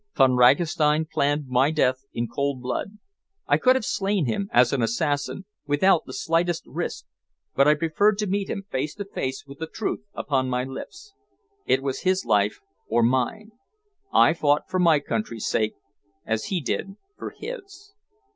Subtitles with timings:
[0.15, 2.97] Von Ragastein planned my death in cold blood.
[3.45, 7.05] I could have slain him as an assassin, without the slightest risk,
[7.55, 11.13] but I preferred to meet him face to face with the truth upon my lips.
[11.67, 13.51] It was his life or mine.
[14.11, 15.75] I fought for my country's sake,
[16.25, 17.93] as he did for his."